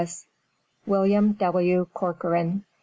[0.87, 1.85] WILLIAM W.
[1.93, 2.65] CORCORAN.